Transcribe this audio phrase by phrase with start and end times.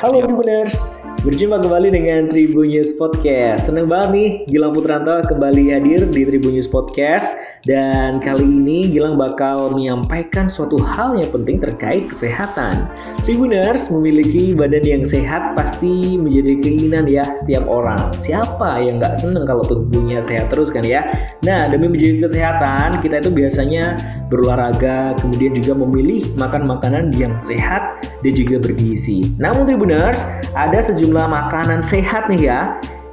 [0.00, 3.66] Halo Tribuners, berjumpa kembali dengan Tribun News Podcast.
[3.66, 7.34] Seneng banget nih Gilang Putranto kembali hadir di Tribun News Podcast
[7.66, 12.86] dan kali ini Gilang bakal menyampaikan suatu hal yang penting terkait kesehatan.
[13.26, 18.14] Tribuners memiliki badan yang sehat pasti menjadi keinginan ya setiap orang.
[18.22, 21.02] Siapa yang nggak seneng kalau tubuhnya sehat terus kan ya?
[21.42, 23.98] Nah demi menjaga kesehatan kita itu biasanya
[24.30, 29.24] berolahraga, kemudian juga memilih makan makanan yang sehat dan juga bergizi.
[29.40, 32.60] Namun Tribuners, ada sejumlah makanan sehat nih ya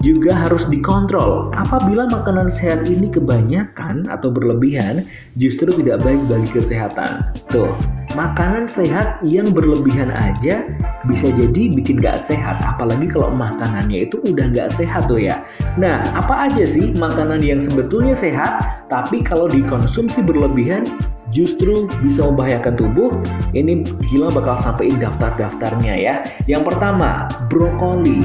[0.05, 1.49] juga harus dikontrol.
[1.57, 5.01] Apabila makanan sehat ini kebanyakan atau berlebihan,
[5.41, 7.25] justru tidak baik bagi kesehatan.
[7.49, 7.73] Tuh,
[8.13, 10.61] makanan sehat yang berlebihan aja
[11.09, 12.61] bisa jadi bikin gak sehat.
[12.61, 15.41] Apalagi kalau makanannya itu udah gak sehat tuh ya.
[15.81, 20.85] Nah, apa aja sih makanan yang sebetulnya sehat, tapi kalau dikonsumsi berlebihan
[21.35, 23.11] justru bisa membahayakan tubuh,
[23.51, 26.23] ini gila bakal sampaikan daftar-daftarnya ya.
[26.47, 28.23] Yang pertama, brokoli.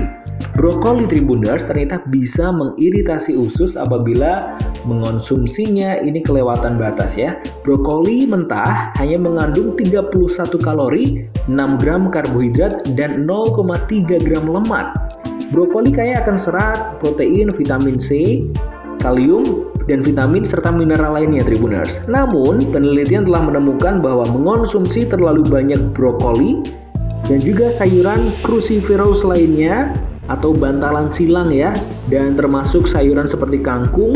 [0.57, 7.39] Brokoli Tribuners ternyata bisa mengiritasi usus apabila mengonsumsinya ini kelewatan batas ya.
[7.65, 10.11] Brokoli mentah hanya mengandung 31
[10.61, 14.97] kalori, 6 gram karbohidrat, dan 0,3 gram lemak.
[15.51, 18.43] Brokoli kaya akan serat, protein, vitamin C,
[19.01, 21.99] kalium, dan vitamin serta mineral lainnya Tribuners.
[22.07, 26.63] Namun, penelitian telah menemukan bahwa mengonsumsi terlalu banyak brokoli
[27.27, 29.91] dan juga sayuran cruciferous lainnya
[30.31, 31.75] atau bantalan silang ya
[32.07, 34.15] dan termasuk sayuran seperti kangkung,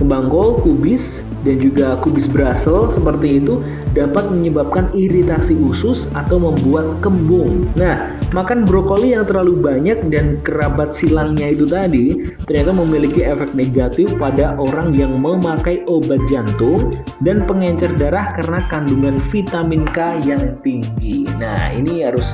[0.00, 3.60] kembang kol, kubis dan juga kubis Brussels seperti itu
[3.92, 7.68] dapat menyebabkan iritasi usus atau membuat kembung.
[7.76, 14.08] Nah, makan brokoli yang terlalu banyak dan kerabat silangnya itu tadi ternyata memiliki efek negatif
[14.16, 21.28] pada orang yang memakai obat jantung dan pengencer darah karena kandungan vitamin K yang tinggi.
[21.36, 22.26] Nah, ini harus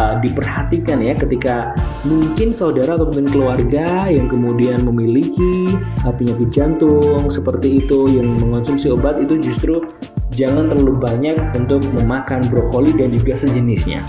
[0.00, 1.76] uh, diperhatikan ya ketika
[2.08, 5.76] mungkin saudara atau mungkin keluarga yang kemudian memiliki
[6.08, 9.84] uh, penyakit jantung seperti itu yang mengonsumsi obat itu justru
[10.32, 14.00] jangan terlalu banyak untuk memakan brokoli dan juga sejenisnya.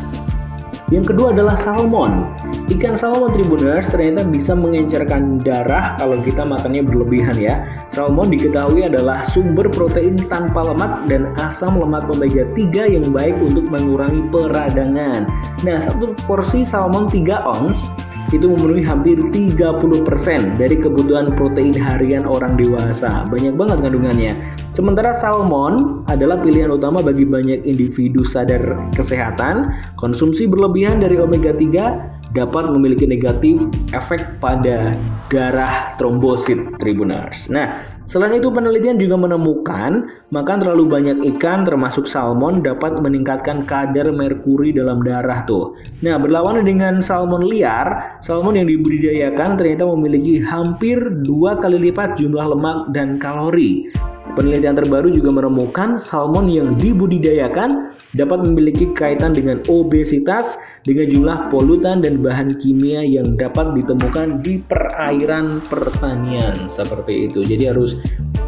[0.94, 2.30] Yang kedua adalah salmon.
[2.70, 7.66] Ikan salmon tribuners ternyata bisa mengencerkan darah kalau kita makannya berlebihan ya.
[7.90, 13.74] Salmon diketahui adalah sumber protein tanpa lemak dan asam lemak omega 3 yang baik untuk
[13.74, 15.26] mengurangi peradangan.
[15.66, 17.90] Nah, satu porsi salmon 3 ons
[18.34, 23.24] itu memenuhi hampir 30% dari kebutuhan protein harian orang dewasa.
[23.30, 24.34] Banyak banget kandungannya.
[24.74, 29.70] Sementara salmon adalah pilihan utama bagi banyak individu sadar kesehatan.
[30.02, 34.90] Konsumsi berlebihan dari omega 3 dapat memiliki negatif efek pada
[35.30, 37.46] darah trombosit tribuners.
[37.54, 44.14] Nah, Selain itu penelitian juga menemukan makan terlalu banyak ikan termasuk salmon dapat meningkatkan kadar
[44.14, 45.74] merkuri dalam darah tuh.
[46.06, 52.54] Nah berlawanan dengan salmon liar, salmon yang dibudidayakan ternyata memiliki hampir dua kali lipat jumlah
[52.54, 53.90] lemak dan kalori.
[54.34, 62.02] Penelitian terbaru juga menemukan salmon yang dibudidayakan dapat memiliki kaitan dengan obesitas dengan jumlah polutan
[62.02, 67.46] dan bahan kimia yang dapat ditemukan di perairan pertanian seperti itu.
[67.46, 67.94] Jadi harus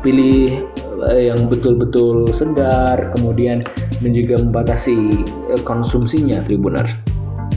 [0.02, 0.66] pilih
[1.06, 3.62] eh, yang betul-betul segar, kemudian
[4.02, 4.98] dan juga membatasi
[5.54, 6.98] eh, konsumsinya Tribuners.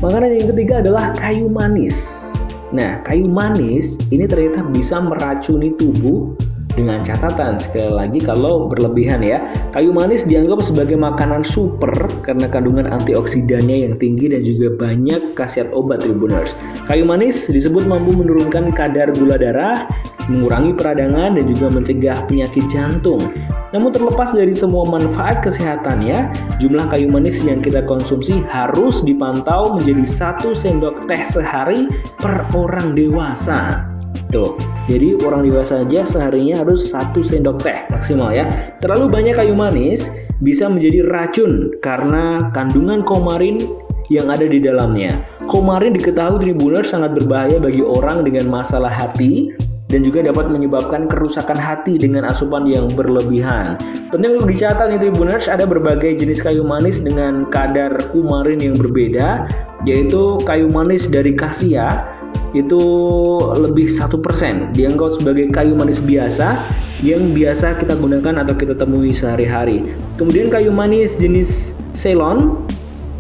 [0.05, 1.97] Makanan yang ketiga adalah kayu manis.
[2.77, 6.37] Nah, kayu manis ini ternyata bisa meracuni tubuh
[6.79, 9.43] dengan catatan sekali lagi kalau berlebihan ya.
[9.75, 11.91] Kayu manis dianggap sebagai makanan super
[12.23, 16.55] karena kandungan antioksidannya yang tinggi dan juga banyak khasiat obat tribuners.
[16.87, 19.91] Kayu manis disebut mampu menurunkan kadar gula darah,
[20.31, 23.21] mengurangi peradangan dan juga mencegah penyakit jantung.
[23.75, 30.05] Namun terlepas dari semua manfaat kesehatannya, jumlah kayu manis yang kita konsumsi harus dipantau menjadi
[30.09, 31.85] satu sendok teh sehari
[32.17, 33.85] per orang dewasa.
[34.29, 38.45] Tuh, jadi orang dewasa saja seharinya harus satu sendok teh maksimal ya.
[38.77, 40.13] Terlalu banyak kayu manis
[40.45, 43.57] bisa menjadi racun karena kandungan komarin
[44.13, 45.25] yang ada di dalamnya.
[45.49, 49.49] Komarin diketahui tribuner sangat berbahaya bagi orang dengan masalah hati
[49.89, 53.81] dan juga dapat menyebabkan kerusakan hati dengan asupan yang berlebihan.
[54.13, 59.49] Penting untuk dicatat nih Tribuners, ada berbagai jenis kayu manis dengan kadar kumarin yang berbeda,
[59.89, 62.05] yaitu kayu manis dari kasia,
[62.57, 62.81] itu
[63.61, 66.65] lebih satu persen dianggap sebagai kayu manis biasa
[67.05, 69.85] yang biasa kita gunakan atau kita temui sehari-hari.
[70.17, 72.65] Kemudian kayu manis jenis Ceylon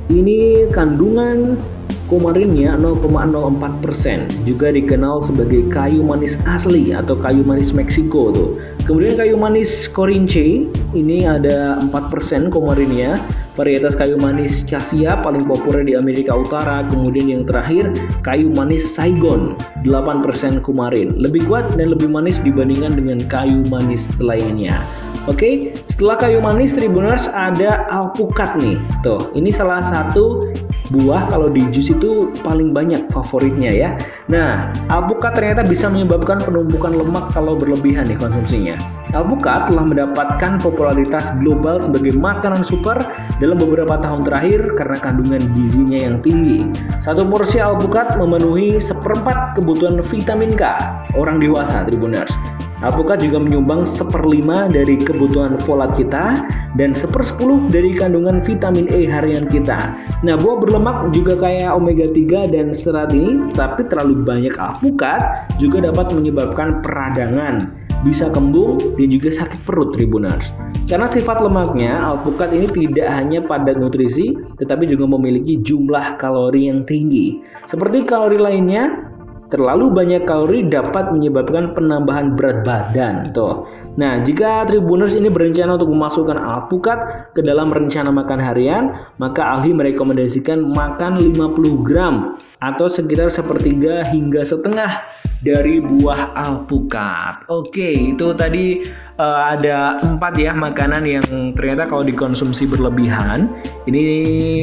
[0.09, 1.61] ini kandungan
[2.09, 8.51] kumarinnya 0,04% juga dikenal sebagai kayu manis asli atau kayu manis Meksiko tuh
[8.89, 10.65] Kemudian kayu manis korince
[10.97, 13.21] ini ada 4% komarinnya.
[13.53, 16.81] Varietas kayu manis cassia paling populer di Amerika Utara.
[16.89, 17.93] Kemudian yang terakhir
[18.25, 21.13] kayu manis Saigon 8% kumarin.
[21.21, 24.81] Lebih kuat dan lebih manis dibandingkan dengan kayu manis lainnya.
[25.29, 28.81] Oke, setelah kayu manis Tribuners ada alpukat nih.
[29.05, 30.49] Tuh, ini salah satu
[30.89, 33.91] buah kalau di jus itu paling banyak favoritnya ya.
[34.29, 38.77] Nah, alpukat ternyata bisa menyebabkan penumpukan lemak kalau berlebihan nih konsumsinya.
[39.13, 43.01] Alpukat telah mendapatkan popularitas global sebagai makanan super
[43.41, 46.69] dalam beberapa tahun terakhir karena kandungan gizinya yang tinggi.
[47.01, 50.77] Satu porsi alpukat memenuhi seperempat kebutuhan vitamin K
[51.17, 52.33] orang dewasa Tribuners.
[52.79, 56.47] Alpukat juga menyumbang seperlima dari kebutuhan folat kita
[56.79, 59.99] dan sepersepuluh dari kandungan vitamin E harian kita.
[60.23, 65.91] Nah, buah berlemak juga kayak omega 3 dan serat ini, tapi terlalu banyak alpukat juga
[65.91, 67.67] dapat menyebabkan peradangan,
[68.07, 70.55] bisa kembung dan juga sakit perut tribuners.
[70.87, 76.87] Karena sifat lemaknya, alpukat ini tidak hanya padat nutrisi, tetapi juga memiliki jumlah kalori yang
[76.87, 77.43] tinggi.
[77.67, 79.08] Seperti kalori lainnya,
[79.49, 83.33] Terlalu banyak kalori dapat menyebabkan penambahan berat badan.
[83.33, 83.65] Tuh.
[83.97, 89.73] Nah, jika Tribuners ini berencana untuk memasukkan alpukat ke dalam rencana makan harian, maka ahli
[89.73, 95.01] merekomendasikan makan 50 gram atau sekitar sepertiga hingga setengah
[95.41, 97.49] dari buah alpukat.
[97.49, 98.85] Oke, itu tadi
[99.17, 103.49] uh, ada empat ya makanan yang ternyata kalau dikonsumsi berlebihan
[103.87, 104.05] ini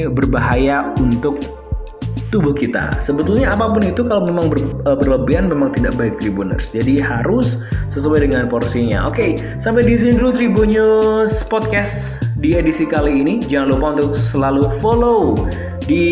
[0.07, 1.64] berbahaya untuk
[2.35, 2.99] tubuh kita.
[2.99, 6.75] Sebetulnya apa pun itu kalau memang ber, uh, berlebihan memang tidak baik Tribuners.
[6.75, 7.55] Jadi harus
[7.95, 9.07] sesuai dengan porsinya.
[9.07, 13.39] Oke, sampai di sini dulu Tribunnews podcast di edisi kali ini.
[13.39, 15.39] Jangan lupa untuk selalu follow
[15.87, 16.03] di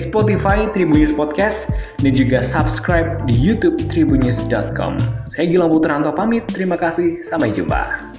[0.00, 1.68] Spotify Tribunnews Podcast
[2.00, 4.96] dan juga subscribe di YouTube tribunnews.com.
[5.28, 6.48] Saya Gilang Putranto pamit.
[6.48, 7.20] Terima kasih.
[7.20, 8.11] Sampai jumpa.